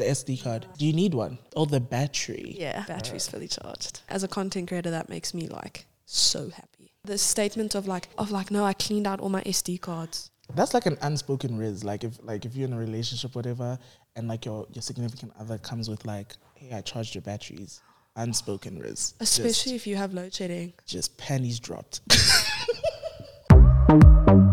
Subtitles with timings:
[0.00, 0.64] The SD card.
[0.78, 1.36] Do you need one?
[1.54, 2.56] Oh, the battery.
[2.58, 4.00] Yeah, battery's fully charged.
[4.08, 6.94] As a content creator, that makes me like so happy.
[7.04, 10.30] The statement of like of like, no, I cleaned out all my SD cards.
[10.54, 11.84] That's like an unspoken riz.
[11.84, 13.78] Like if like if you're in a relationship, whatever,
[14.16, 17.82] and like your your significant other comes with like, hey, I charged your batteries.
[18.16, 19.12] Unspoken riz.
[19.20, 20.72] Especially if you have load shedding.
[20.86, 22.00] just, just pennies dropped.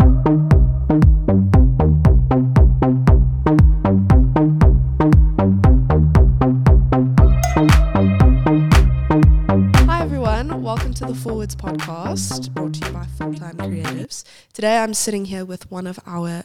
[14.87, 16.43] I'm sitting here with one of our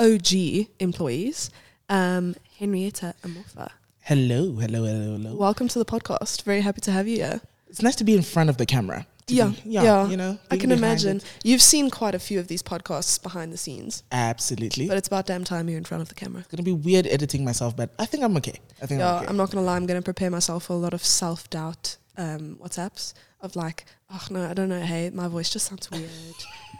[0.00, 1.50] OG employees,
[1.88, 3.70] um, Henrietta Amofa.
[4.00, 5.36] hello, hello, hello, hello.
[5.36, 6.42] Welcome to the podcast.
[6.42, 7.40] Very happy to have you here.
[7.68, 9.06] It's nice to be in front of the camera.
[9.28, 10.08] Yeah, be- yeah, yeah.
[10.08, 11.18] You know, I can imagine.
[11.18, 11.24] it.
[11.44, 14.88] You've seen quite a few of these podcasts behind the scenes, Absolutely.
[14.88, 16.40] but it's about damn time you're in front of the camera.
[16.40, 18.58] It's gonna be weird editing myself, but I think I'm okay.
[18.82, 19.26] I think Yeah, I'm okay.
[19.28, 19.76] I'm not gonna lie.
[19.76, 24.22] I'm gonna prepare myself for a lot of self doubt um, WhatsApps of like, oh
[24.30, 24.80] no, I don't know.
[24.80, 26.10] Hey, my voice just sounds weird.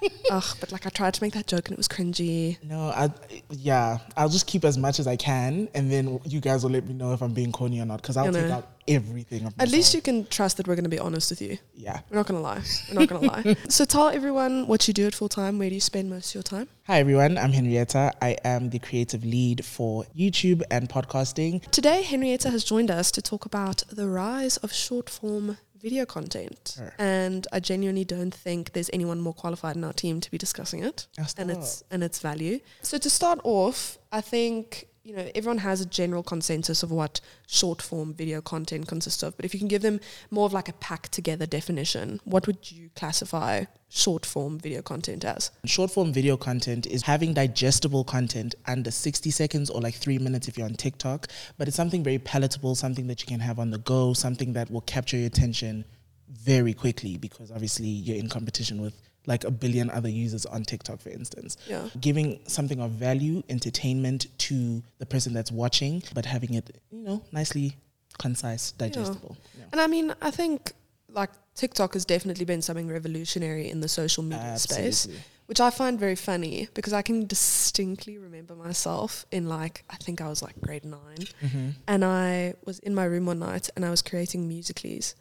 [0.31, 2.63] Ugh, but like I tried to make that joke and it was cringy.
[2.63, 3.11] No, I
[3.51, 6.87] yeah, I'll just keep as much as I can, and then you guys will let
[6.87, 8.55] me know if I'm being corny or not, because I'll You take know.
[8.57, 9.47] out everything.
[9.47, 9.95] Of At least myself.
[9.95, 11.57] you can trust that we're gonna be honest with you.
[11.75, 12.01] yeah.
[12.11, 12.61] We're not gonna lie.
[12.89, 13.57] We're not gonna lie.
[13.69, 15.59] So tell everyone what you do at 4Time.
[15.59, 16.69] Where do you spend most of your time?
[16.87, 18.13] Hi everyone, I'm Henrietta.
[18.21, 21.63] I am the creative lead for YouTube and podcasting.
[21.71, 26.75] Today, Henrietta has joined us to talk about the rise of short form video content.
[26.77, 26.93] Sure.
[26.99, 30.83] And I genuinely don't think there's anyone more qualified in our team to be discussing
[30.83, 32.57] it ah, Oh, and its and its value.
[32.83, 37.21] So to start off, I think you know everyone has a general consensus of what
[37.47, 39.37] short form video content consists of.
[39.37, 42.71] But if you can give them more of like a packed together definition, what would
[42.71, 45.51] you classify short form video content as?
[45.67, 50.49] Short form video content is having digestible content under 60 seconds or like three minutes
[50.49, 53.71] if you're on TikTok, but it's something very palatable, something that you can have on
[53.71, 55.85] the go, something that will capture your attention
[56.31, 58.95] very quickly because obviously you're in competition with
[59.27, 61.57] like a billion other users on TikTok, for instance.
[61.69, 61.89] Yeah.
[62.01, 67.23] Giving something of value, entertainment to the person that's watching, but having it, you know,
[67.33, 67.77] nicely
[68.19, 69.37] concise, digestible.
[69.59, 69.65] Yeah.
[69.73, 70.73] And I mean, I think
[71.13, 75.09] like TikTok has definitely been something revolutionary in the social media space,
[75.47, 80.21] which I find very funny because I can distinctly remember myself in like, I think
[80.21, 81.01] I was like grade 9
[81.43, 81.69] Mm-hmm.
[81.87, 85.15] and I was in my room one night and I was creating Musical.lys.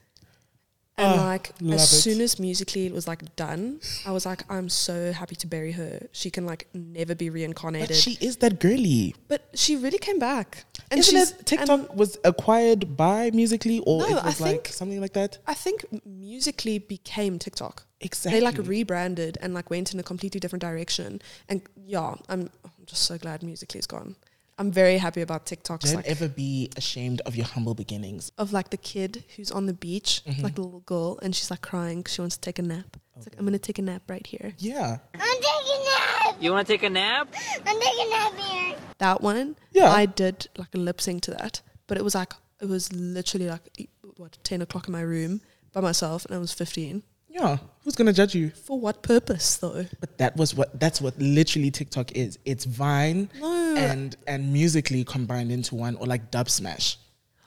[0.96, 2.02] And Oh, like as it.
[2.02, 5.72] soon as Musical.ly it was like done, I was like, I'm so happy to bury
[5.72, 6.08] her.
[6.12, 7.96] She can like never be But reincarnated.
[7.98, 9.16] she is that girly.
[9.28, 10.66] But she really came back.
[10.92, 14.66] And Isn't it TikTok and- was acquired by Musical.ly or No, it I was like
[14.66, 15.40] think- something like that?
[15.48, 17.86] I think Musical.ly became TikTok.
[18.00, 18.40] Exactly.
[18.40, 21.22] They like rebranded and like went in a completely different direction.
[21.50, 24.16] And yeah, I'm, I'm just so glad Musical.ly is gone.
[24.59, 28.31] I'm very happy about TikToks Don't like ever be ashamed of your humble beginnings.
[28.38, 30.44] of like the kid who's on the beach, Mm-hmm.
[30.44, 32.97] like the little girl, and she's like crying 'cause she wants to take a nap.
[33.18, 34.53] It's like I'm gonna take a nap right here.
[34.59, 34.97] Yeah.
[35.16, 36.38] I'm taking a nap.
[36.40, 37.34] You want to take a nap?
[37.66, 38.75] I'm taking a nap here.
[39.00, 39.90] That one, Yeah.
[39.92, 43.50] I did like a lip sync to that, but it was like it was literally
[43.50, 45.42] like what ten o'clock in my room
[45.74, 47.03] by myself, and I was fifteen.
[47.34, 47.58] Yeah.
[47.84, 48.52] Who's gonna judge you?
[48.52, 49.86] For what purpose though?
[50.00, 52.38] But that was what that's what literally TikTok is.
[52.46, 53.76] It's Vine No.
[53.76, 56.98] and and Musical.ly combined into one or like Dubsmash.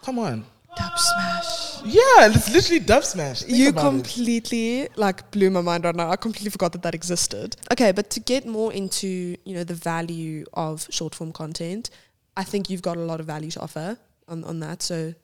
[0.03, 0.45] Come on.
[0.77, 1.83] Dubsmash.
[1.87, 3.45] Yeah, it's literally Dubsmash.
[3.45, 3.91] Think you about it.
[3.91, 6.11] completely like blew my mind right now.
[6.11, 7.57] I completely forgot that that existed.
[7.73, 11.91] Okay, but to get more into you know the value of short form content,
[12.37, 13.99] I think you've got a lot of value to offer
[14.29, 14.83] on on that.
[14.83, 15.15] So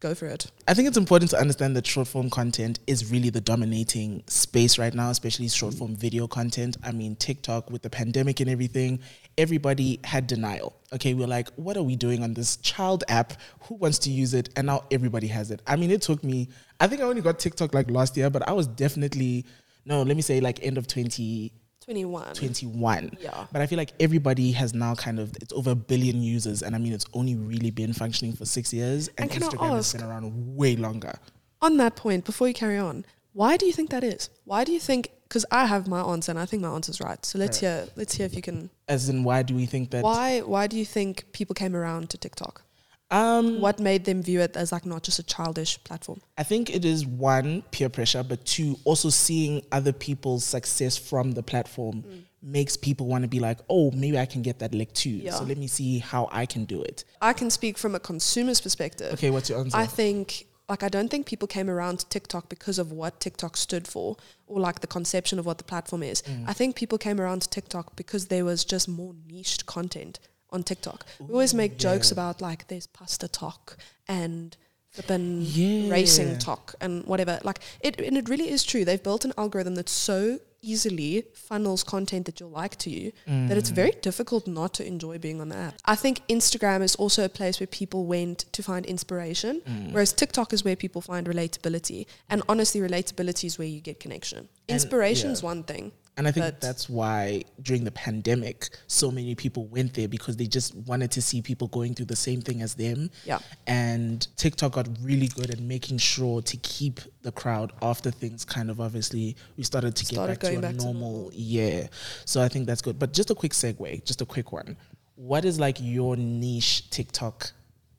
[0.00, 0.50] go for it.
[0.66, 4.78] I think it's important to understand that short form content is really the dominating space
[4.78, 6.76] right now, especially short form video content.
[6.82, 9.00] I mean, TikTok with the pandemic and everything,
[9.36, 10.76] everybody had denial.
[10.92, 13.34] Okay, we we're like, what are we doing on this child app?
[13.62, 14.50] Who wants to use it?
[14.56, 15.62] And now everybody has it.
[15.66, 16.48] I mean, it took me,
[16.80, 19.46] I think I only got TikTok like last year, but I was definitely,
[19.84, 21.52] no, let me say like end of 20.
[21.88, 22.34] 21.
[22.34, 23.16] 21.
[23.18, 23.46] Yeah.
[23.50, 26.60] But I feel like everybody has now kind of, it's over a billion users.
[26.60, 29.08] And I mean, it's only really been functioning for six years.
[29.16, 31.14] And, and Instagram has been around way longer.
[31.62, 34.28] On that point, before you carry on, why do you think that is?
[34.44, 37.00] Why do you think because I have my answer and I think my answer is
[37.00, 37.24] right.
[37.24, 37.68] So let's right.
[37.68, 40.66] hear let's hear if you can As in why do we think that Why why
[40.66, 42.62] do you think people came around to TikTok?
[43.10, 46.20] Um, What made them view it as like not just a childish platform?
[46.36, 51.32] I think it is one peer pressure, but two also seeing other people's success from
[51.32, 52.04] the platform
[52.42, 55.10] makes people want to be like, oh, maybe I can get that lick too.
[55.10, 55.32] Yeah.
[55.32, 57.04] So let me see how I can do it.
[57.20, 59.12] I can speak from a consumer's perspective.
[59.14, 59.76] Okay, what's your answer?
[59.76, 63.56] I think like I don't think people came around to TikTok because of what TikTok
[63.56, 64.16] stood for
[64.46, 66.22] or like the conception of what the platform is.
[66.22, 66.44] Mm.
[66.46, 70.18] I think people came around to TikTok because there was just more niched content
[70.50, 71.06] on TikTok.
[71.18, 74.56] We always make jokes about like there's pasta talk and
[74.90, 75.90] flippin' Yeah.
[75.90, 77.38] racing talk and whatever.
[77.44, 78.84] Like it, and it really is true.
[78.84, 83.56] They've built an algorithm that so easily funnels content that you'll like to you that
[83.56, 84.00] it's very mm.
[84.00, 85.74] difficult not to enjoy being on the app.
[85.84, 89.92] I think Instagram is also a place where people went to find inspiration, mm.
[89.92, 92.06] whereas TikTok is where people find relatability.
[92.28, 94.48] And honestly, relatability is where you get connection.
[94.66, 95.46] Inspiration is yeah.
[95.46, 95.92] one thing.
[96.18, 100.36] And I think But- that's why during the pandemic, so many people went there because
[100.36, 103.10] they just wanted to see people going through the same thing as them.
[103.24, 103.38] Yeah.
[103.68, 108.68] And TikTok got really good at making sure to keep the crowd after things kind
[108.68, 111.30] of obviously we started to Started get back to a to normal, normal.
[111.32, 111.86] yeah.
[112.24, 112.98] So I think that's good.
[112.98, 114.76] But just a quick segue, just a quick one.
[115.14, 117.52] What is like your niche TikTok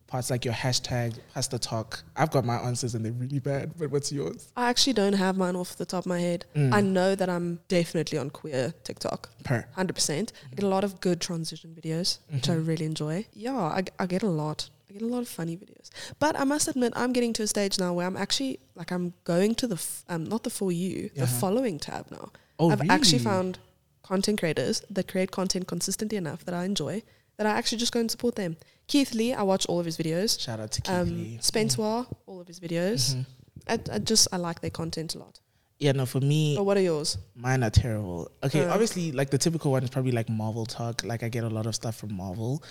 [0.09, 2.03] parts, like your hashtag pasta talk?
[2.15, 4.49] I've got my answers and they're really bad, but what's yours?
[4.57, 6.45] I actually don't have mine off the top of my head.
[6.55, 9.29] I know that I'm definitely on queer TikTok.
[9.43, 9.65] Per.
[9.77, 10.31] 100%.
[10.51, 13.25] I get a lot of good transition videos, which I really enjoy.
[13.33, 14.69] Yeah, I, I get a lot.
[14.89, 15.89] I get a lot of funny videos.
[16.17, 19.13] But I must admit, I'm getting to a stage now where I'm actually, like, I'm
[19.23, 21.39] going to the, f- um, not the For You, the Uh-huh.
[21.39, 22.31] following tab now.
[22.57, 23.59] Oh, I've actually found
[24.01, 27.03] content creators that create content consistently enough that I enjoy
[27.39, 28.57] that I actually just go and support them.
[28.87, 30.37] Keith Lee, I watch all of his videos.
[30.37, 31.37] Shout out to Keith Um, Lee.
[31.41, 33.15] Spencer, all of his videos.
[33.15, 33.25] Mhm.
[33.67, 35.39] I, I just, I like their content a lot.
[35.79, 37.17] Yeah, no, for me, But what are yours?
[37.35, 38.29] Mine are terrible.
[38.43, 41.05] Okay, obviously, like the typical one is probably like Marvel talk.
[41.05, 42.61] Like I get a lot of stuff from Marvel,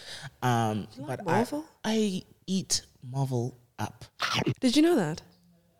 [0.43, 1.65] um, but Marvel?
[1.83, 4.05] I I eat Marvel up.
[4.61, 5.23] Did you know that?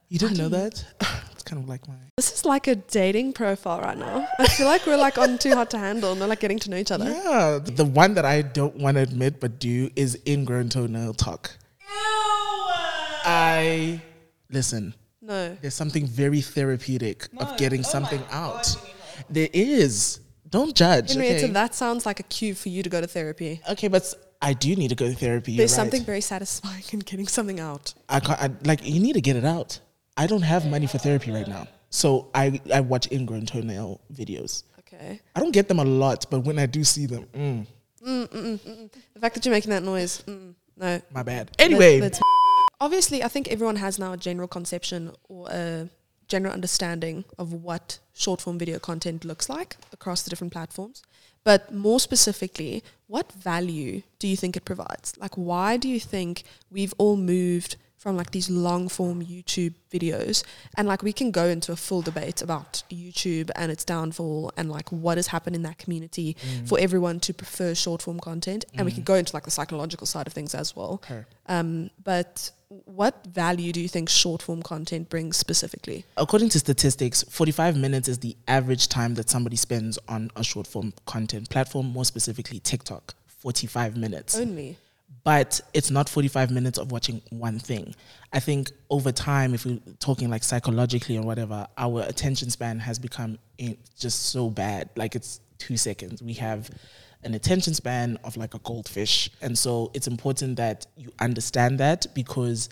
[0.09, 0.83] You didn't know that?
[1.49, 4.27] it's kind of like my This is like a dating profile right now.
[4.39, 6.71] I feel like we're like on Too Hot to Handle and we're like getting to
[6.71, 7.11] know each other.
[7.11, 7.59] yeah.
[7.63, 11.57] The one that I don't want to admit but do is ingrown toenail talk.
[13.25, 14.01] I
[14.51, 14.95] listen.
[15.23, 15.57] No.
[15.61, 18.77] There's something very therapeutic of getting something out.
[19.31, 20.21] There is.
[20.49, 21.13] Don't judge.
[21.13, 21.53] Henrietta, okay?
[21.53, 23.61] that sounds like a cue for you to go to therapy.
[23.71, 25.57] okay, but I do need to go to therapy.
[25.57, 25.77] There's right.
[25.77, 27.93] something very satisfying in getting something out.
[28.09, 28.41] I can't.
[28.41, 29.81] I, like you need to get it out.
[30.19, 34.65] I don't have money for therapy right now, so I I watch ingrown toenail videos.
[34.81, 35.21] Okay.
[35.37, 37.67] I don't get them a lot, but when I do see them, mm,
[38.05, 41.01] mm, mm, mm The fact that you're making that noise, mm, no.
[41.15, 41.53] my bad.
[41.61, 42.11] Anyway,
[42.81, 45.89] obviously, I think everyone has now a general conception or a
[46.27, 51.03] general understanding of what short form video content looks like across the different platforms.
[51.45, 55.17] But more specifically, what value do you think it provides?
[55.17, 60.45] Like, why do you think we've all moved from like these long form YouTube videos?
[60.77, 64.71] And like, we can go into a full debate about YouTube and its downfall and
[64.71, 66.37] like what has happened in that community
[66.67, 68.65] for everyone to prefer short form content.
[68.75, 70.95] And we can go into like the psychological side of things as well.
[70.95, 71.25] Okay.
[71.47, 76.05] Um, but what value do you think short form content brings specifically?
[76.17, 80.67] according to statistics, 45 minutes is the average time that somebody spends on a short
[80.67, 83.15] form content platform, more specifically TikTok.
[83.39, 84.37] 45 minutes.
[84.37, 84.77] Only.
[85.29, 87.95] But it's not 45 minutes of watching one thing.
[88.33, 92.99] I think over time, if we're talking like psychologically or whatever, our attention span has
[92.99, 93.39] become
[93.99, 94.89] just so bad.
[94.97, 96.23] Like it's two seconds.
[96.23, 96.71] We have
[97.25, 99.29] an attention span of like a goldfish.
[99.43, 102.71] And so it's important that you understand that because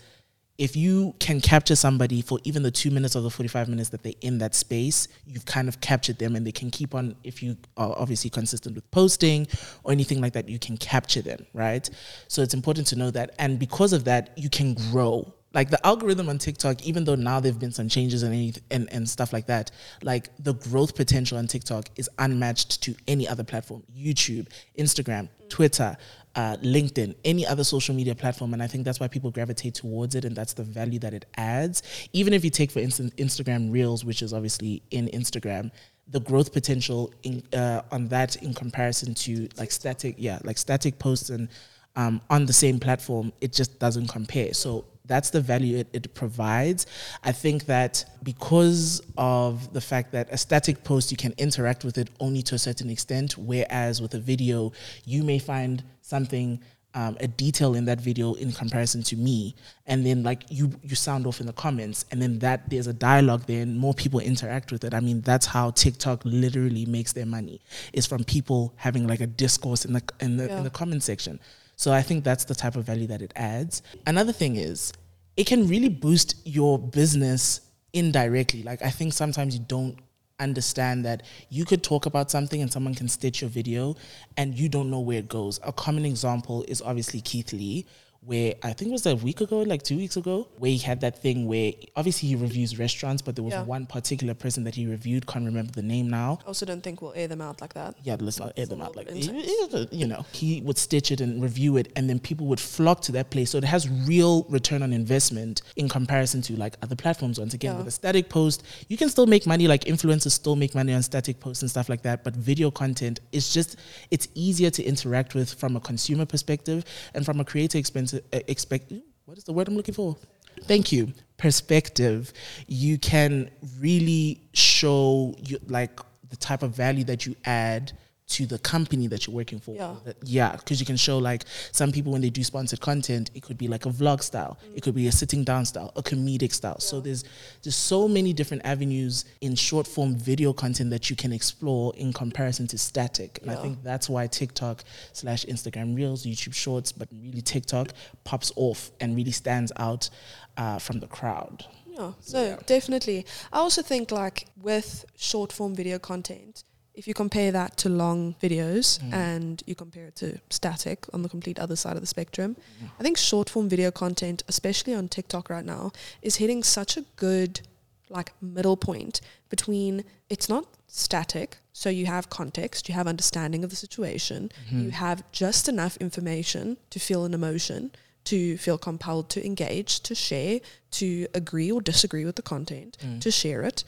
[0.57, 4.01] if you can capture somebody for even the two minutes or the 45 minutes that
[4.01, 7.43] they're in that space, you've kind of captured them and they can keep on, if
[7.43, 9.47] you are obviously consistent with posting
[9.83, 11.87] or anything like that, you can capture them, right?
[12.27, 13.35] So it's important to know that.
[13.37, 15.31] And because of that, you can grow.
[15.53, 18.53] Like the algorithm on TikTok, even though now there have been some changes and, any,
[18.69, 19.71] and and stuff like that,
[20.03, 23.81] like the growth potential on TikTok is unmatched to any other platform.
[23.97, 25.97] YouTube, Instagram, Twitter,
[26.37, 28.53] uh, LinkedIn, any other social media platform.
[28.53, 30.23] And I think that's why people gravitate towards it.
[30.23, 31.81] And that's the value that it adds.
[32.13, 35.71] Even if you take, for instance, Instagram Reels, which is obviously in Instagram,
[36.09, 40.99] the growth potential in, uh, on that in comparison to like static, yeah, like static
[40.99, 41.49] posts and
[41.95, 44.53] um, on the same platform, it just doesn't compare.
[44.53, 46.85] So that's the value it, it provides.
[47.23, 51.97] I think that because of the fact that a static post, you can interact with
[51.97, 54.73] it only to a certain extent, whereas with a video,
[55.05, 56.61] you may find something.
[56.95, 59.53] Um, a detail in that video in comparison to me
[59.85, 62.93] and then like you you sound off in the comments and then that there's a
[62.93, 67.13] dialogue there and more people interact with it i mean that's how tiktok literally makes
[67.13, 67.61] their money
[67.93, 71.39] is from people having like a discourse in the in the, in the comment section
[71.77, 73.83] so I think that's the type of value that it adds.
[74.07, 74.91] Another thing is
[75.37, 77.61] it can really boost your business
[77.93, 78.63] indirectly.
[78.63, 79.95] Like I think sometimes you don't
[80.39, 83.95] understand that you could talk about something and someone can stitch your video
[84.35, 85.59] and you don't know where it goes.
[85.63, 87.85] A common example is obviously Keith Lee
[88.27, 90.99] where I think it was a week ago, like two weeks ago, where he had
[90.99, 93.63] that thing where obviously he reviews restaurants, but there was Yeah.
[93.63, 96.39] one particular person that he reviewed, can't remember the name now.
[96.43, 97.95] I also don't think we'll air them out like that.
[98.03, 99.87] Yeah, let's not air them out like that.
[99.93, 100.25] you know.
[100.33, 103.51] He would stitch it and review it, and then people would flock to that place.
[103.51, 107.39] So it has real return on investment in comparison to like other platforms.
[107.39, 107.77] Once again, Yeah.
[107.77, 109.69] with a static post, you can still make money.
[109.69, 112.25] Like influencers still make money on static posts and stuff like that.
[112.25, 113.77] But video content is just
[114.11, 118.16] it's easier to interact with from a consumer perspective and from a creator expensive uh,
[118.33, 118.93] Uh, expect.
[119.25, 120.15] What is the word I'm looking for?
[120.63, 121.13] Thank you.
[121.37, 122.33] Perspective.
[122.67, 127.91] You can really show you like the type of value that you add
[128.27, 129.73] to the company that you're working for.
[129.73, 129.95] Yeah.
[130.23, 133.57] Yeah, because you can show like some people when they do sponsored content, it could
[133.57, 136.79] be like a vlog style, it could be a sitting down style, a comedic style.
[136.79, 137.23] So there's
[137.63, 142.11] there's so many different avenues in short form video content that you can explore in
[142.11, 143.39] comparison to static.
[143.41, 147.89] And I think that's why TikTok slash Instagram Reels, YouTube Shorts, but really TikTok
[148.25, 150.09] pops off and really stands out
[150.57, 151.65] uh, from the crowd.
[151.87, 153.25] Yeah, so definitely.
[153.51, 156.63] I also think like with short form video content,
[156.97, 159.13] if you compare that to long videos mm.
[159.13, 162.87] and you compare it to static on the complete other side of the spectrum, mm-hmm.
[162.99, 165.91] I think short form video content, especially on TikTok right now,
[166.23, 167.61] is hitting such a good
[168.09, 173.69] like middle point between it's not static, so you have context, you have understanding of
[173.69, 174.81] the situation, mm-hmm.
[174.85, 177.91] you have just enough information to feel an emotion,
[178.29, 180.59] to feel compelled to engage, to share,
[180.99, 183.83] to agree or disagree with the content, to share it.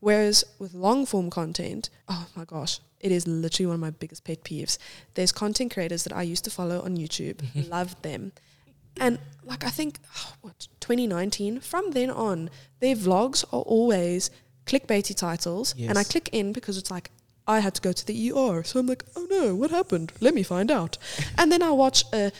[0.00, 4.24] Whereas with long form content, oh my gosh, it is literally one of my biggest
[4.24, 4.78] pet peeves.
[5.14, 7.38] There's content creators that I used to follow on YouTube,
[7.76, 8.32] loved them.
[9.04, 9.98] And like I think
[10.42, 14.30] what 2019 from then on their vlogs are always
[14.66, 15.74] clickbaity titles.
[15.88, 17.10] And I click in because it's like
[17.46, 20.12] I had to go to the ER so I'm like oh no what happened?
[20.20, 20.98] Let me find out.
[21.38, 22.32] And then I watch a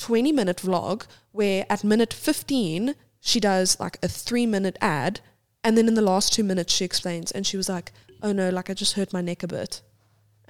[0.00, 5.20] 20 minute vlog where at minute 15 she does like a 3 minute ad
[5.62, 7.92] and then in the last 2 minutes she explains and she was like
[8.22, 9.82] oh no like I just hurt my neck a bit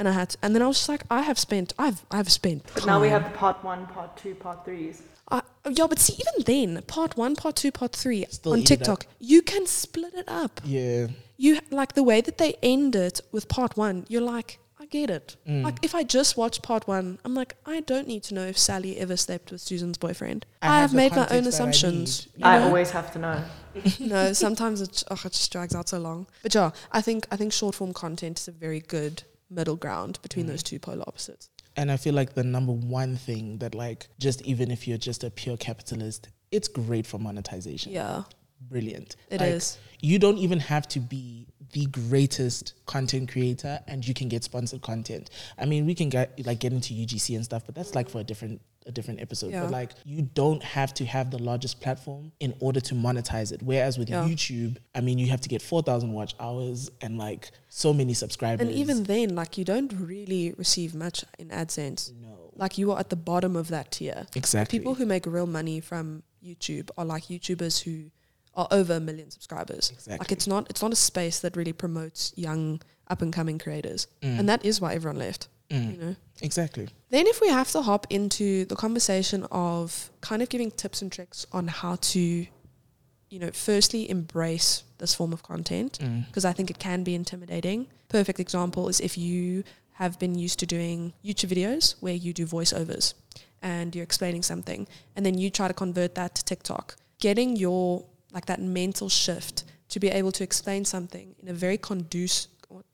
[0.00, 2.32] and I had to, and then I was just like I have spent I've I've
[2.32, 5.02] spent But now we have the part one, part two, part threes.
[5.30, 9.06] Uh, yeah, but see, even then, part one, part two, part three Still on TikTok,
[9.20, 10.60] you can split it up.
[10.64, 11.08] Yeah.
[11.36, 14.06] You like the way that they end it with part one.
[14.08, 15.36] You're like, I get it.
[15.48, 15.62] Mm.
[15.64, 18.58] Like if I just watch part one, I'm like, I don't need to know if
[18.58, 20.46] Sally ever slept with Susan's boyfriend.
[20.62, 22.28] I I, have have made my own context that I assumptions.
[22.42, 23.44] I always have to know.
[24.00, 26.26] no, sometimes it, oh, it just drags out so long.
[26.42, 30.18] But yeah, I think I think short form content is a very good middle ground
[30.22, 30.48] between Mm.
[30.50, 31.48] those two polar opposites.
[31.76, 35.22] And I feel like the number one thing that, like, just even if you're just
[35.24, 37.92] a pure capitalist, it's great for monetization.
[37.92, 38.24] Yeah,
[38.68, 39.16] Brilliant.
[39.30, 39.78] it Like, is.
[40.00, 44.82] You don't even have to be the greatest content creator and you can get sponsored
[44.82, 45.30] content.
[45.58, 48.20] I mean, we can get like get into UGC and stuff, but that's like for
[48.20, 49.50] a different a different episode.
[49.52, 49.62] Yeah.
[49.62, 53.62] But like you don't have to have the largest platform in order to monetize it.
[53.62, 54.26] Whereas with Yeah.
[54.26, 58.66] YouTube, I mean, you have to get 4,000 watch hours and like so many subscribers.
[58.66, 62.12] And even then, like you don't really receive much in AdSense.
[62.20, 62.28] no.
[62.56, 64.26] Like you are at the bottom of that tier.
[64.34, 64.78] Exactly.
[64.78, 68.10] People who make real money from YouTube are like YouTubers who
[68.54, 69.92] are over a million subscribers.
[70.06, 74.06] Like it's not it's not a space that really promotes young up and coming creators.
[74.22, 75.48] And that is why everyone left.
[75.70, 75.92] Mm.
[75.92, 76.16] You know.
[76.42, 76.88] Exactly.
[77.10, 81.12] Then if we have to hop into the conversation of kind of giving tips and
[81.12, 86.26] tricks on how to, you know, firstly embrace this form of content Mm.
[86.26, 87.86] because I think it can be intimidating.
[88.08, 92.46] Perfect example is if you have been used to doing YouTube videos where you do
[92.46, 93.14] voiceovers
[93.62, 96.96] and you're explaining something and then you try to convert that to TikTok.
[97.20, 101.78] Getting your like that mental shift to be able to explain something in a very
[101.78, 102.48] conduce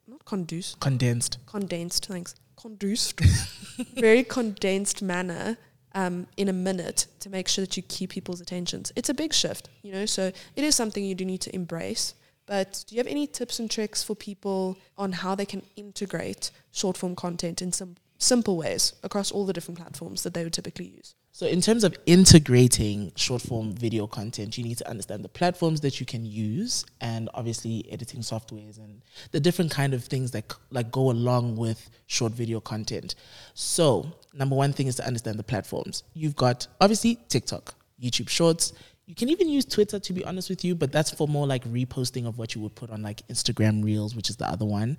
[0.08, 1.38] not conduce Condensed.
[1.46, 3.20] condensed thanks condensed
[3.94, 5.58] very condensed manner
[5.94, 9.32] um, in a minute to make sure that you keep people's attentions it's a big
[9.32, 12.14] shift you know so it is something you do need to embrace
[12.46, 16.50] but do you have any tips and tricks for people on how they can integrate
[16.70, 20.52] short form content in some simple ways across all the different platforms that they would
[20.52, 25.22] typically use So, in terms of integrating short form video content, you need to understand
[25.22, 30.02] the platforms that you can use, and obviously editing softwares and the different kind of
[30.02, 33.16] things that like go along with short video content.
[33.52, 36.04] So, number one thing is to understand the platforms.
[36.14, 38.72] You've got obviously TikTok, YouTube Shorts.
[39.04, 41.64] You can even use Twitter to be honest with you, but that's for more like
[41.64, 44.96] reposting of what you would put on like Instagram Reels, which is the other one.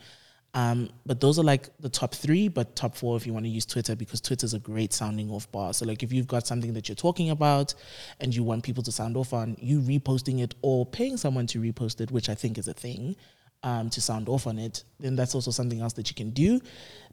[0.57, 3.49] Um, but those are like the top three, but top four if you want to
[3.49, 5.71] use Twitter because Twitter's a great sounding off bar.
[5.71, 7.75] So like if you've got something that you're talking about
[8.21, 11.59] and you want people to sound off on, you reposting it or paying someone to
[11.59, 13.15] repost it, which I think is a thing,
[13.61, 16.59] um, to sound off on it, then that's also something else that you can do.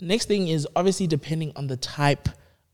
[0.01, 2.31] Next thing is obviously depending on the type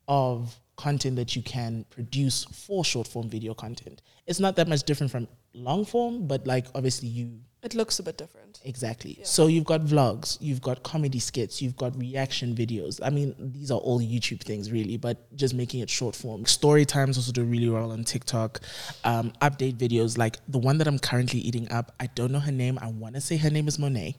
[0.06, 4.02] of content that you can produce for short form video content.
[4.28, 8.02] It's not that much different from long form, but like obviously you It looks a
[8.02, 8.58] bit different.
[8.64, 9.18] Exactly.
[9.22, 13.00] So you've got vlogs, you've got comedy skits, you've got reaction videos.
[13.02, 16.46] I mean, these are all YouTube things, really, but just making it short form.
[16.46, 18.60] Story times also do really well on TikTok.
[19.04, 21.92] Um, update videos, like the one that I'm currently eating up.
[22.00, 22.78] I don't know her name.
[22.80, 24.16] I want to say her name is Monet.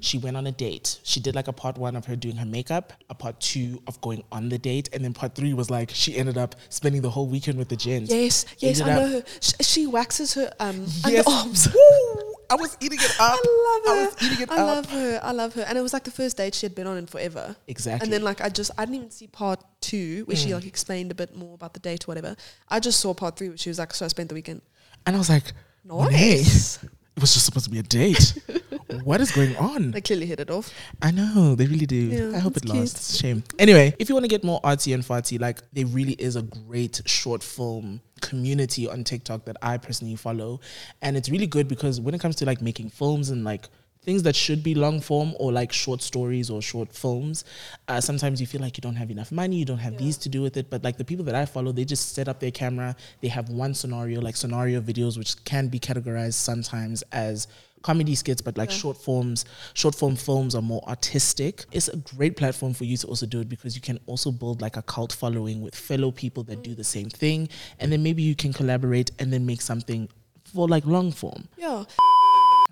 [0.00, 1.00] She went on a date.
[1.02, 4.00] She did like a part one of her doing her makeup, a part two of
[4.00, 7.10] going on the date, and then part three was like she ended up spending the
[7.10, 8.10] whole weekend with the gents.
[8.12, 9.24] Yes, yes, I know her.
[9.40, 11.26] She, she waxes her um Yes.
[11.26, 12.22] underarms.
[12.50, 13.38] I was eating it up.
[13.42, 14.02] I love her.
[14.02, 14.66] I was eating it I up.
[14.66, 15.20] love her.
[15.22, 15.62] I love her.
[15.62, 17.54] And it was like the first date she had been on in forever.
[17.66, 18.04] Exactly.
[18.04, 20.42] And then like I just I didn't even see part two where Mm.
[20.44, 22.36] she like explained a bit more about the date or whatever.
[22.68, 24.62] I just saw part three where she was like, so I spent the weekend.
[25.06, 25.52] And I was like,
[25.84, 26.82] Monet, Nice.
[26.82, 28.38] it was just supposed to be a date.
[29.04, 29.90] what is going on?
[29.90, 30.70] They clearly hit it off.
[31.02, 31.96] I know, they really do.
[31.96, 32.74] Yeah, I hope it cute.
[32.74, 33.16] lasts.
[33.18, 33.42] Shame.
[33.58, 36.42] Anyway, if you want to get more artsy and fartsy, like there really is a
[36.42, 40.60] great short film community on TikTok that I personally follow.
[41.02, 43.68] And it's really good because when it comes to like making films and like
[44.02, 47.44] things that should be long form or like short stories or short films,
[47.88, 50.28] uh, sometimes you feel like you don't have enough money, you don't have these to
[50.28, 50.70] do with it.
[50.70, 53.50] But like the people that I follow, they just set up their camera, they have
[53.50, 57.48] one scenario, like scenario videos, which can be categorized sometimes as
[57.82, 59.44] comedy skits, but like short forms,
[59.74, 61.64] short form films are more artistic.
[61.72, 64.60] It's a great platform for you to also do it because you can also build
[64.60, 66.86] like a cult following with fellow people that do the mm.
[66.86, 67.48] same thing.
[67.78, 70.08] And then maybe you can collaborate and then make something
[70.44, 71.48] for like long form.
[71.56, 71.84] Yeah.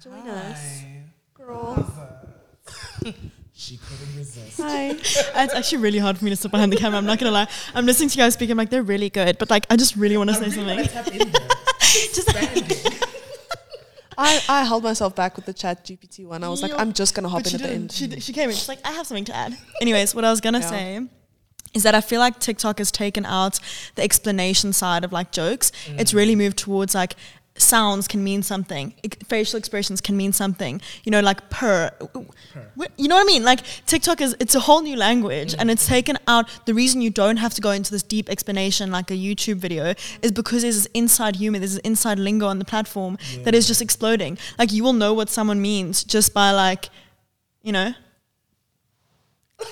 [0.03, 0.83] Join us.
[1.35, 2.13] Girl.
[3.59, 4.61] She couldn't resist.
[4.61, 4.91] Hi.
[4.91, 6.99] It's actually really hard for me to sit behind the camera.
[6.99, 7.49] I'm not gonna lie.
[7.75, 8.51] I'm listening to you guys speak.
[8.51, 10.79] I'm like, they're really good, but like, I just really want to say something.
[12.15, 12.29] just
[14.19, 16.43] I, I held myself back with the ChatGPT one.
[16.43, 17.93] I was like, I'm just gonna hop But in at the end.
[17.93, 18.55] She, she came in.
[18.57, 19.57] She's like, I have something to add.
[19.81, 20.69] Anyways, what I was gonna Yeah.
[20.71, 21.01] say
[21.75, 23.61] is that I feel like TikTok has taken out
[23.95, 25.71] the explanation side of like jokes.
[25.87, 26.01] Mm.
[26.01, 27.15] It's really moved towards like
[27.61, 28.95] sounds can mean something,
[29.29, 30.81] facial expressions can mean something.
[31.05, 31.91] You know, like per.
[32.75, 33.45] What- You know what I mean?
[33.45, 36.49] Like TikTok is it's a whole new language, and it's taken out.
[36.67, 39.95] The reason you don't have to go into this deep explanation like a YouTube video
[40.23, 43.67] is because there's this inside humor, there's this inside lingo on the platform that is
[43.67, 44.39] just exploding.
[44.59, 46.89] Like you will know what someone means just by like,
[47.63, 47.93] you know.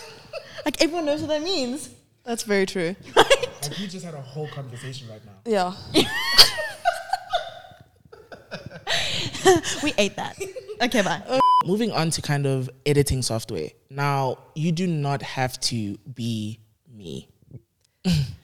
[0.64, 1.90] Like everyone knows what that means.
[2.25, 2.97] That's very true.
[3.16, 5.33] Like we just had a whole conversation right now.
[5.47, 5.73] Yeah.
[9.83, 10.37] We ate that.
[10.83, 11.40] Okay, bye.
[11.64, 13.70] Moving on to kind of editing software.
[13.90, 16.61] Now, you do not have to be
[16.92, 17.29] me.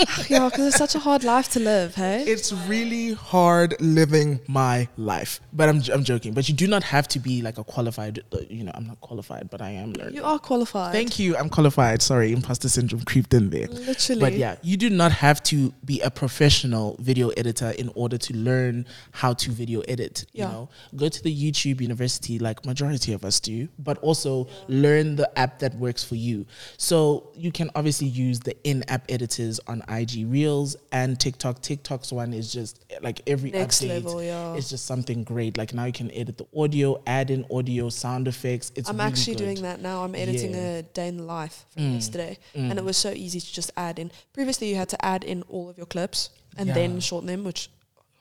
[0.28, 2.24] yeah, because it's such a hard life to live, hey?
[2.24, 5.40] It's really hard living my life.
[5.52, 6.32] But I'm, I'm joking.
[6.32, 9.00] But you do not have to be like a qualified, uh, you know, I'm not
[9.00, 10.14] qualified, but I am learning.
[10.14, 10.92] You are qualified.
[10.92, 11.36] Thank you.
[11.36, 12.02] I'm qualified.
[12.02, 13.66] Sorry, imposter syndrome creeped in there.
[13.68, 14.20] Literally.
[14.20, 18.36] But yeah, you do not have to be a professional video editor in order to
[18.36, 20.24] learn how to video edit.
[20.32, 20.46] Yeah.
[20.46, 25.16] You know, go to the YouTube university like majority of us do, but also learn
[25.16, 26.46] the app that works for you.
[26.76, 31.60] So you can obviously use the in-app editors on IG Reels and TikTok.
[31.62, 34.54] TikTok's one is just like every Next update level, yeah.
[34.54, 35.56] It's just something great.
[35.58, 38.70] Like now you can edit the audio, add in audio, sound effects.
[38.76, 39.44] It's I'm really actually good.
[39.44, 40.04] doing that now.
[40.04, 40.58] I'm editing Yeah.
[40.58, 40.78] Mm.
[40.78, 43.98] a day in the life from yesterday, and it was so easy to just add
[43.98, 44.10] in.
[44.32, 46.74] Previously, you had to add in all of your clips and Yeah.
[46.74, 47.68] then shorten them, which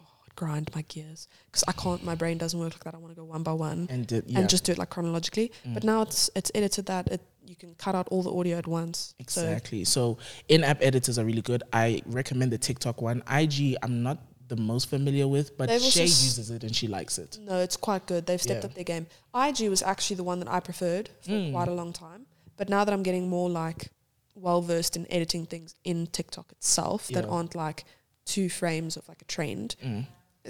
[0.02, 0.06] oh,
[0.36, 2.04] grind my gears because I can't.
[2.04, 2.96] My brain doesn't work like that.
[2.96, 4.38] I want to go one by one And, did, yeah.
[4.38, 4.42] Mm.
[4.42, 5.52] and just do it like chronologically.
[5.66, 8.68] But now it's it's edited that it you can cut out all the audio at
[8.68, 9.16] once.
[9.18, 9.84] Exactly.
[9.84, 11.64] So in-app editors are really good.
[11.74, 13.24] I recommend the TikTok one.
[13.30, 17.18] IG, I'm not the most familiar with, but They've Shay uses it and she likes
[17.18, 17.40] it.
[17.42, 18.26] No, it's quite good.
[18.28, 18.70] They've stepped Yeah.
[18.70, 19.08] up their game.
[19.34, 21.52] IG was actually the one that I preferred for Mm.
[21.52, 23.90] quite a long time, but now that I'm getting more like
[24.36, 27.84] well versed in editing things in TikTok itself that aren't like
[28.26, 29.76] two frames of like a trend.
[29.84, 30.06] Mm.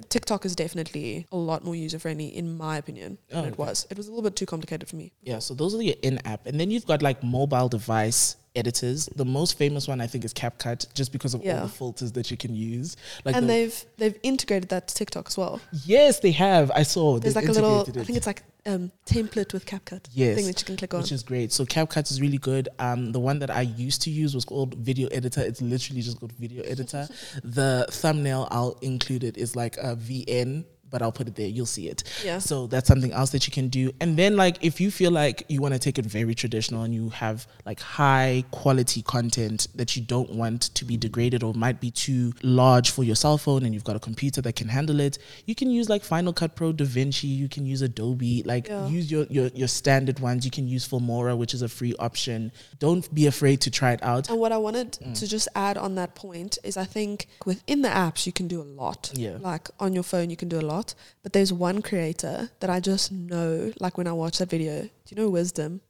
[0.10, 3.63] TikTok is definitely a lot more user friendly, in my opinion, than Oh, it okay.
[3.63, 3.88] was.
[3.89, 5.12] It was a little bit too complicated for me.
[5.21, 9.08] Yeah, so those are your in-app, and then you've got like mobile device editors.
[9.16, 12.32] The most famous one I think is CapCut, just because of all the filters that
[12.32, 12.98] you can use.
[13.26, 15.62] Like and the- they've they've integrated that to TikTok as well.
[15.86, 16.72] yes, they have.
[16.72, 17.20] I saw.
[17.20, 20.46] There's like a little, integrated I think it's like um, template with CapCut Yes, thing
[20.46, 21.02] that you can click on.
[21.02, 21.52] which is great.
[21.52, 22.70] So CapCut is really good.
[22.80, 25.42] Um, the one that I used to use was called Video Editor.
[25.42, 27.08] It's literally just called Video Editor.
[27.44, 31.47] the thumbnail I'll include it is like a VN but I'll put it there.
[31.47, 32.04] You'll see it.
[32.23, 32.39] Yeah.
[32.39, 33.91] So that's something else that you can do.
[33.99, 36.93] And then like if you feel like you want to take it very traditional and
[36.93, 41.80] you have like high quality content that you don't want to be degraded or might
[41.80, 44.99] be too large for your cell phone and you've got a computer that can handle
[44.99, 48.88] it, you can use like Final Cut Pro, DaVinci, you can use Adobe, like Yeah.
[48.88, 50.45] use your, your your standard ones.
[50.45, 52.52] You can use Filmora, which is a free option.
[52.80, 54.30] Don't be afraid to try it out.
[54.30, 55.17] And what I wanted Mm.
[55.19, 58.62] to just add on that point is I think within the apps you can do
[58.62, 59.12] a lot.
[59.13, 59.38] Yeah.
[59.39, 60.79] Like on your phone you can do a lot.
[61.24, 64.89] But there's one creator that I just know, like when I watch that video, do
[65.08, 65.82] you know Wisdom?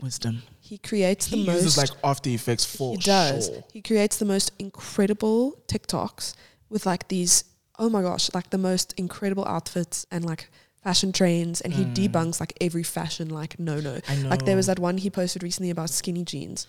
[0.00, 0.42] Wisdom.
[0.60, 3.46] He creates the He most uses like After Effects for he does.
[3.46, 3.64] sure.
[3.72, 6.34] He creates the most incredible TikToks
[6.68, 7.44] with like these
[7.78, 10.50] oh my gosh, like the most incredible outfits and like
[10.82, 13.94] fashion trends and he debunks like every fashion like no no.
[14.00, 14.30] Mm.
[14.30, 16.66] Like there was that one he posted recently about skinny jeans.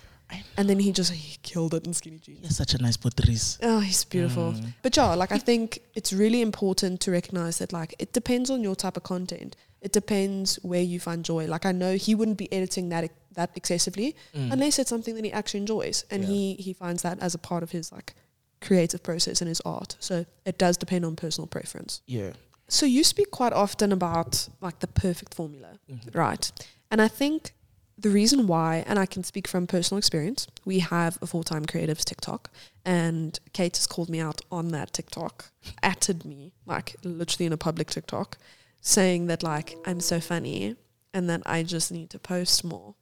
[0.57, 2.39] And then he just he killed it in skinny jeans.
[2.41, 3.57] You're such a nice Patrice.
[3.61, 4.53] Oh, he's beautiful.
[4.53, 4.73] Mm.
[4.81, 8.61] But yeah, like I think it's really important to recognize that like it depends on
[8.61, 9.55] your type of content.
[9.81, 11.47] It depends where you find joy.
[11.47, 15.31] Like I know he wouldn't be editing that that excessively unless it's something that he
[15.33, 16.27] actually enjoys and Mm.
[16.27, 16.33] Yeah.
[16.33, 18.13] he he finds that as a part of his like
[18.61, 19.95] creative process and his art.
[19.99, 22.01] So it does depend on personal preference.
[22.07, 22.31] Yeah.
[22.71, 26.17] So you speak quite often about like the perfect formula, mm-hmm.
[26.17, 26.49] right?
[26.89, 27.53] And I think
[27.97, 32.05] the reason why, and I can speak from personal experience, we have a 4Time Creatives
[32.05, 32.49] TikTok,
[32.85, 35.51] and Kate has called me out on that TikTok,
[35.83, 38.37] atted me like literally in a public TikTok,
[38.79, 40.77] saying that like I'm so funny
[41.13, 42.95] and that I just need to post more.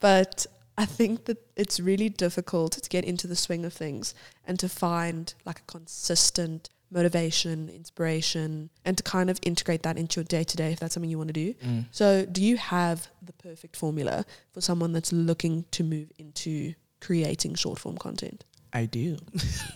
[0.00, 0.44] But
[0.76, 4.12] I think that it's really difficult to get into the swing of things
[4.44, 10.20] and to find like a consistent motivation, inspiration, and to kind of integrate that into
[10.20, 11.52] your day to day if that's something you want to do.
[11.54, 11.86] Mm.
[11.90, 17.56] So, do you have the perfect formula for someone that's looking to move into creating
[17.56, 18.44] short form content?
[18.72, 19.16] I do.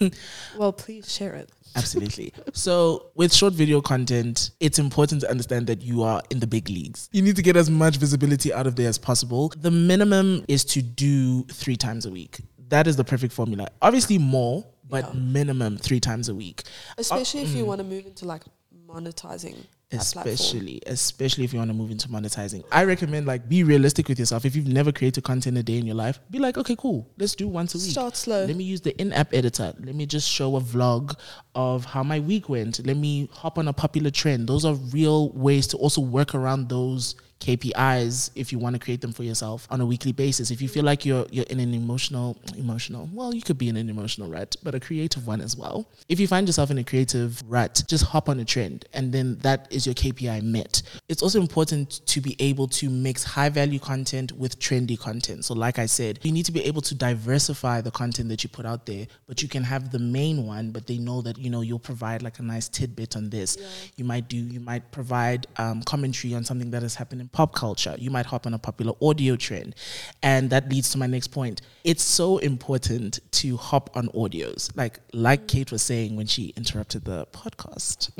[0.56, 1.50] Well, please share it.
[1.76, 2.32] Absolutely.
[2.52, 6.68] so, with short video content, it's important to understand that you are in the big
[6.68, 7.08] leagues.
[7.12, 9.52] You need to get as much visibility out of there as possible.
[9.56, 12.40] The minimum is to do three times a week.
[12.68, 13.68] That is the perfect formula.
[13.80, 15.20] Obviously, more, but Yeah.
[15.20, 16.62] minimum three times a week.
[16.90, 17.68] Uh, especially if you mm.
[17.68, 18.44] want to move into like
[18.86, 19.56] monetizing
[19.92, 22.62] especially especially if you want to move into monetizing.
[22.70, 24.44] I recommend like be realistic with yourself.
[24.44, 27.34] If you've never created content a day in your life be like okay cool let's
[27.34, 27.90] do once a week.
[27.90, 28.44] Start slow.
[28.44, 29.72] let me use the in-app editor.
[29.80, 31.14] Let me just show a vlog
[31.54, 32.84] of how my week went.
[32.86, 34.48] Let me hop on a popular trend.
[34.48, 39.00] Those are real ways to also work around those KPIs if you want to create
[39.00, 40.50] them for yourself on a weekly basis.
[40.50, 43.76] If you feel like you're you're in an emotional emotional, well, you could be in
[43.76, 45.88] an emotional rut, but a creative one as well.
[46.08, 49.38] If you find yourself in a creative rut, just hop on a trend and then
[49.38, 50.82] that is your KPI met.
[51.08, 55.44] It's also important to be able to mix high value content with trendy content.
[55.44, 58.50] So like I said, you need to be able to diversify the content that you
[58.50, 61.50] put out there, but you can have the main one, but they know that you
[61.50, 63.56] know you'll provide like a nice tidbit on this.
[63.96, 67.54] You might do you might provide um, commentary on something that has happened in pop
[67.54, 67.94] culture.
[67.98, 69.74] You might hop on a popular audio trend.
[70.22, 71.60] And that leads to my next point.
[71.84, 74.74] It's so important to hop on audios.
[74.76, 78.10] Like like Kate was saying when she interrupted the podcast.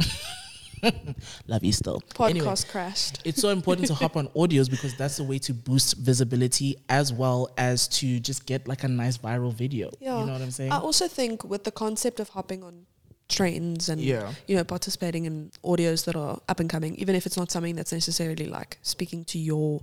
[1.49, 2.01] Love you still.
[2.15, 3.21] Podcast Anyway, crashed.
[3.25, 7.13] it's so important to hop on audios because that's the way to boost visibility as
[7.13, 9.91] well as to just get like a nice viral video.
[10.01, 10.21] Yeah.
[10.21, 10.71] You know what I'm saying?
[10.71, 12.87] I also think with the concept of hopping on
[13.29, 14.33] trends and Yeah.
[14.47, 17.77] you know participating in audios that are up and coming, even if it's not something
[17.77, 19.83] that's necessarily like speaking to your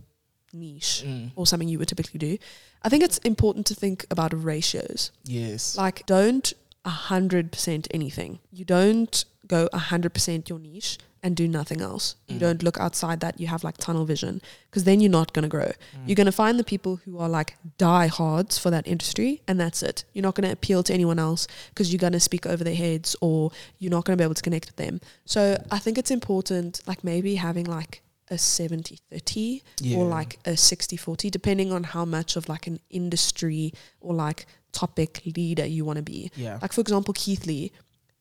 [0.53, 1.31] niche Mm.
[1.35, 2.37] or something you would typically do,
[2.81, 5.11] I think it's important to think about ratios.
[5.23, 5.77] yes.
[5.77, 6.53] Like, don't
[6.85, 8.39] a hundred percent anything.
[8.51, 12.05] You don't go a hundred percent your niche and do nothing else.
[12.27, 12.39] You Mm.
[12.45, 13.39] don't look outside that.
[13.41, 14.33] You have like tunnel vision
[14.69, 15.71] because then you're not going to grow.
[15.95, 16.07] Mm.
[16.07, 19.81] You're going to find the people who are like diehards for that industry, and that's
[19.81, 19.97] it.
[20.13, 22.75] You're not going to appeal to anyone else because you're going to speak over their
[22.75, 25.01] heads or you're not going to be able to connect with them.
[25.25, 25.39] So
[25.71, 27.93] I think it's important, like maybe having like
[28.29, 29.97] a 70 30 Yeah.
[29.97, 34.45] or like a 60 40, depending on how much of like an industry or like
[34.71, 36.31] topic leader you want to be.
[36.35, 36.59] Yeah.
[36.61, 37.71] Like, for example, Keith Lee,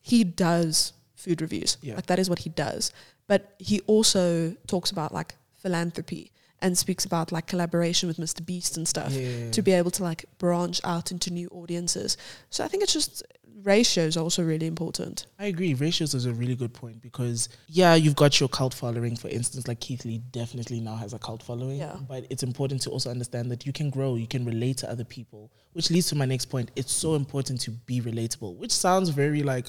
[0.01, 1.77] he does food reviews.
[1.81, 1.95] Yeah.
[1.95, 2.91] Like, that is what he does.
[3.27, 8.87] But he also talks about like philanthropy and speaks about like collaboration with MrBeast and
[8.87, 9.51] stuff Yeah.
[9.51, 12.17] to be able to like branch out into new audiences.
[12.49, 13.23] So I think it's just
[13.63, 15.25] ratios are also really important.
[15.39, 15.73] I agree.
[15.73, 19.15] Ratios is a really good point because yeah, you've got your cult following.
[19.15, 21.77] For instance, like Keith Lee definitely now has a cult following.
[21.77, 21.97] Yeah.
[22.07, 25.03] But it's important to also understand that you can grow, you can relate to other
[25.03, 26.71] people, which leads to my next point.
[26.75, 29.67] It's so important to be relatable, which sounds very like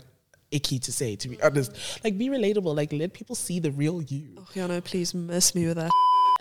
[0.57, 1.71] icky to say, to be honest.
[2.03, 4.35] Like be relatable, like let people see the real you.
[4.38, 5.90] Oh, Yano, please mess me with that.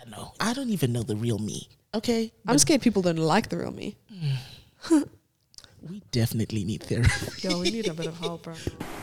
[0.08, 1.68] No, I don't even know the real me.
[1.94, 2.32] Okay.
[2.46, 3.96] I'm scared people don't like the real me.
[5.88, 7.46] We definitely need therapy.
[7.46, 8.54] Yo, we need a bit of help, bro.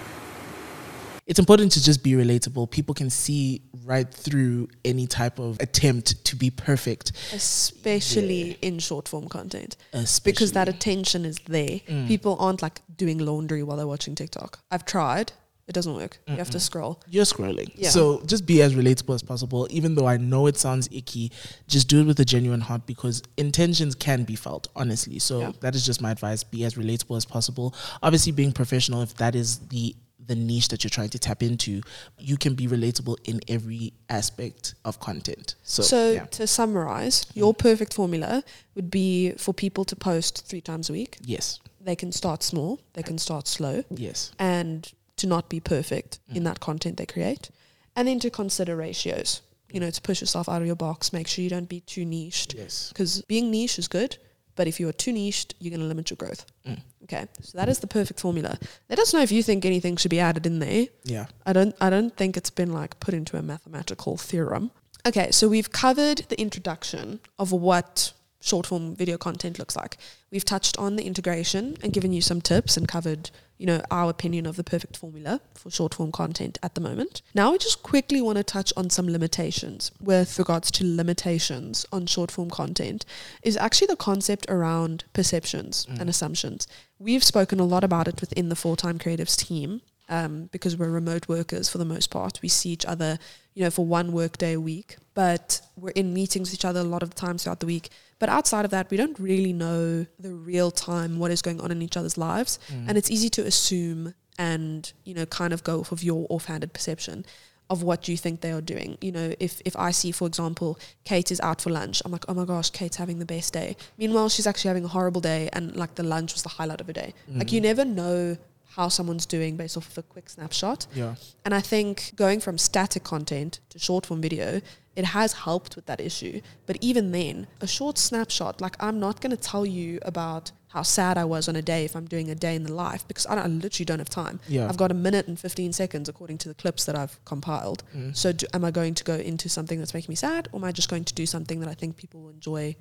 [1.26, 2.70] it's important to just be relatable.
[2.70, 7.12] People can see right through any type of attempt to be perfect.
[7.34, 10.32] especially in short form content Especially.
[10.32, 11.80] because that attention is there.
[11.88, 12.08] Mm.
[12.08, 14.60] People aren't like doing laundry while they're watching TikTok.
[14.72, 15.32] I've tried,
[15.68, 16.20] it doesn't work.
[16.28, 17.02] You have to scroll.
[17.10, 17.72] you're scrolling.
[17.76, 17.90] Yeah.
[17.90, 19.66] So just be as relatable as possible.
[19.72, 21.32] Even though I know it sounds icky,
[21.68, 25.20] just do it with a genuine heart because intentions can be felt, honestly.
[25.20, 25.52] So Yeah.
[25.62, 26.44] that is just my advice.
[26.44, 27.74] Be as relatable as possible.
[28.02, 29.96] Obviously, being professional, if that is the
[30.28, 31.82] the niche that you're trying to tap into,
[32.18, 35.56] you can be relatable in every aspect of content.
[35.64, 36.26] So, So, yeah.
[36.26, 38.44] to summarize, your perfect formula
[38.76, 41.18] would be for people to post three times a week.
[41.22, 46.20] yes, They can start small, they can start slow, yes, and to not be perfect
[46.30, 46.46] in mm.
[46.46, 47.50] that content they create.
[47.96, 51.28] And then to consider ratios, you know, to push yourself out of your box, make
[51.28, 52.56] sure you don't be too niched.
[52.56, 52.90] yes.
[52.90, 54.18] Because being niche is good,
[54.56, 56.46] but if you are too niched, you're going to limit your growth.
[56.68, 56.80] Mm.
[57.04, 58.58] Okay, so that is the perfect formula.
[58.90, 60.88] Let us know if you think anything should be added in there.
[61.04, 61.26] Yeah.
[61.46, 64.72] I don't I don't think it's been like put into a mathematical theorem.
[65.06, 68.14] Okay, so we've covered the introduction of what
[68.44, 69.98] short form video content looks like.
[70.30, 74.10] We've touched on the integration and given you some tips and covered, you know, our
[74.10, 77.22] opinion of the perfect formula for short form content at the moment.
[77.34, 82.06] Now we just quickly want to touch on some limitations with regards to limitations on
[82.06, 83.06] short form content
[83.42, 86.00] is actually the concept around perceptions mm.
[86.00, 86.68] and assumptions.
[87.00, 91.28] We've spoken a lot about it within the 4Time Creatives team um, because we're remote
[91.28, 92.40] workers for the most part.
[92.42, 93.18] We see each other,
[93.54, 96.82] you know, for one work day a week, but we're in meetings with each other
[96.82, 97.90] a lot of the times throughout the week.
[98.20, 101.72] But outside of that, we don't really know the real time what is going on
[101.72, 105.82] in each other's lives, and it's easy to assume and you know kind of go
[105.82, 107.24] off of your offhanded perception
[107.70, 108.98] of what you think they are doing.
[109.02, 112.26] You know, if if I see, for example, Kate is out for lunch, I'm like,
[112.28, 113.76] oh my gosh, Kate's having the best day.
[113.98, 116.88] Meanwhile, she's actually having a horrible day, and like the lunch was the highlight of
[116.88, 117.14] her day.
[117.28, 118.38] Like you never know
[118.76, 120.88] how someone's doing based off of a quick snapshot.
[120.96, 121.16] Yeah.
[121.46, 124.62] And I think going from static content to short form video,
[124.96, 126.42] it has helped with that issue.
[126.66, 130.82] But even then, a short snapshot, like I'm not going to tell you about how
[130.82, 133.28] sad I was on a day if I'm doing a day in the life because
[133.28, 134.40] I, I literally don't have time.
[134.48, 134.68] Yeah.
[134.68, 137.84] I've got a minute and 15 seconds according to the clips that I've compiled.
[137.96, 138.18] Mm.
[138.18, 140.64] So do, am I going to go into something that's making me sad or am
[140.64, 142.76] I just going to do something that I think people will enjoy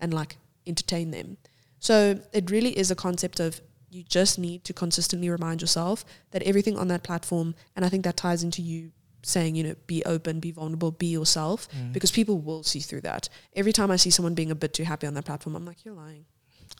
[0.00, 1.36] and like entertain them?
[1.80, 3.60] So it really is a concept of
[3.94, 8.04] you just need to consistently remind yourself that everything on that platform, and I think
[8.04, 8.90] that ties into you
[9.22, 13.28] saying, you know, be open, be vulnerable, be yourself, because people will see through that.
[13.56, 15.84] Every time I see someone being a bit too happy on that platform, I'm like,
[15.84, 16.26] you're lying.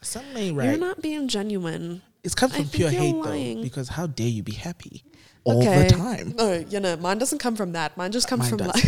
[0.03, 2.03] Some ain't You're not being genuine.
[2.23, 3.57] It's come from think pure hate lying.
[3.59, 5.05] though, because how dare you be happy
[5.45, 5.85] all Okay.
[5.89, 6.35] the time?
[6.37, 7.97] No, you know, mine doesn't come from that.
[7.97, 8.85] Mine just comes Mine from does.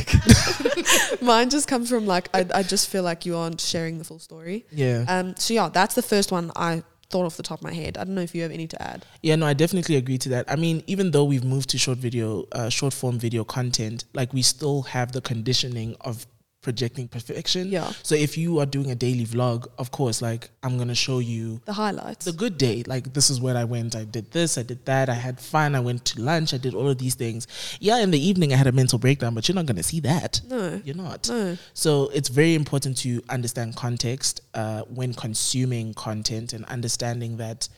[0.67, 4.05] like, mine just comes from like, I, I just feel like you aren't sharing the
[4.05, 4.67] full story.
[4.71, 5.05] Yeah.
[5.09, 5.35] Um.
[5.39, 7.97] So yeah, that's the first one I thought off the top of my head.
[7.97, 9.05] I don't know if you have any to add.
[9.23, 10.51] Yeah, no, I definitely agree to that.
[10.51, 14.33] I mean, even though we've moved to short video, uh, short form video content, like
[14.33, 16.27] we still have the conditioning of
[16.67, 17.69] projecting perfection.
[17.69, 17.93] Yeah.
[18.03, 21.61] So if you are doing a daily vlog, of course, like I'm gonna show you
[21.65, 22.25] The highlights.
[22.25, 22.83] the good day.
[22.87, 23.95] Like this is where I went.
[23.95, 24.59] I did this.
[24.59, 25.09] I did that.
[25.09, 25.77] I had fun.
[25.77, 26.53] I went to lunch.
[26.53, 27.47] I did all of these things.
[27.79, 30.41] Yeah, in the evening I had a mental breakdown, but you're not gonna see that.
[30.49, 30.83] no.
[30.85, 31.29] You're not.
[31.29, 31.57] No.
[31.75, 37.69] So it's very important to understand context uh, when consuming content and understanding that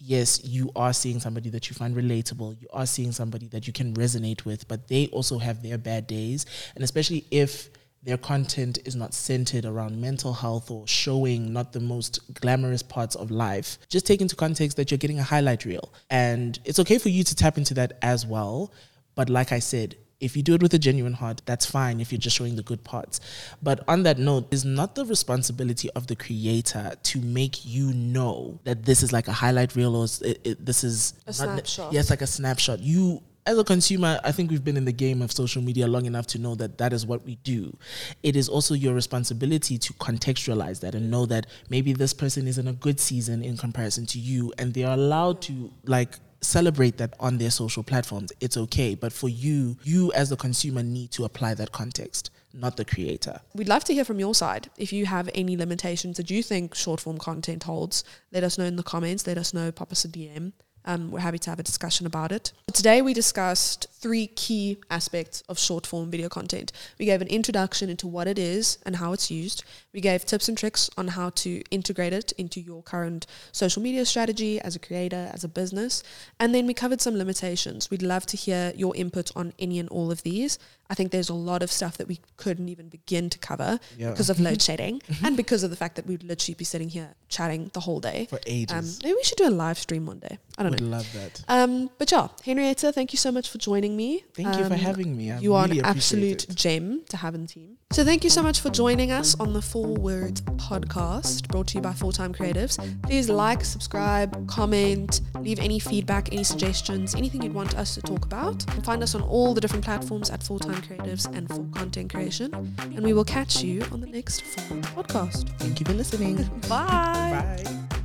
[0.00, 2.50] yes, you are seeing somebody that you find relatable.
[2.62, 6.06] You are seeing somebody that you can resonate with, but they also have their bad
[6.06, 7.68] days, and especially if
[8.02, 13.14] their content is not centered around mental health or showing not the most glamorous parts
[13.16, 13.78] of life.
[13.88, 15.92] Just take into context that you're getting a highlight reel.
[16.08, 18.72] And it's okay for you to tap into that as well.
[19.14, 22.10] But like I said, if you do it with a genuine heart, that's fine if
[22.10, 23.20] you're just showing the good parts.
[23.62, 28.58] But on that note, it's not the responsibility of the creator to make you know
[28.64, 31.92] that this is like a highlight reel or it, it- this is A snapshot.
[31.92, 32.80] Yes, like a snapshot.
[32.80, 36.04] You, as a consumer, I think we've been in the game of social media long
[36.04, 37.74] enough to know that that is what we do.
[38.22, 42.58] It is also your responsibility to contextualize that and know that maybe this person is
[42.58, 46.98] in a good season in comparison to you, and they are allowed to like celebrate
[46.98, 48.32] that on their social platforms.
[48.38, 48.94] It's okay.
[48.94, 53.40] But for you, you as the consumer need to apply that context, not the creator.
[53.54, 54.68] We'd love to hear from your side.
[54.76, 58.66] If you have any limitations that you think short form content holds, let us know
[58.66, 59.26] in the comments.
[59.26, 60.52] Let us know, pop us a DM.
[60.88, 62.52] Um, we're happy to have a discussion about it.
[62.72, 66.72] Today, we discussed three key aspects of short form video content.
[66.98, 69.64] We gave an introduction into what it is and how it's used.
[69.92, 74.04] We gave tips and tricks on how to integrate it into your current social media
[74.04, 76.02] strategy as a creator, as a business.
[76.38, 77.90] And then we covered some limitations.
[77.90, 80.58] We'd love to hear your input on any and all of these.
[80.90, 84.10] I think there's a lot of stuff that we couldn't even begin to cover Yeah.
[84.10, 87.14] because of load shedding and because of the fact that we'd literally be sitting here
[87.28, 88.26] chatting the whole day.
[88.30, 88.72] For ages.
[88.76, 90.38] Um, maybe we should do a live stream one day.
[90.56, 90.88] I don't Would know.
[90.96, 91.42] love that.
[91.48, 94.24] Um, but yeah, Henrietta, thank you so much for joining me.
[94.34, 95.32] Thank you for Um, having me.
[95.32, 96.54] I you are an absolute it.
[96.54, 97.76] gem to have in the team.
[97.90, 101.76] So thank you so much for joining us on the Four Words podcast brought to
[101.76, 102.76] you by 4Time Creatives.
[103.02, 108.26] Please like, subscribe, comment, leave any feedback, any suggestions, anything you'd want us to talk
[108.26, 108.62] about.
[108.84, 112.52] Find us on all the different platforms at 4Time Creatives and for content creation.
[112.78, 115.48] And we will catch you on the next Full podcast.
[115.58, 116.36] Thank you for listening.
[116.68, 117.62] Bye.
[117.64, 117.97] Bye.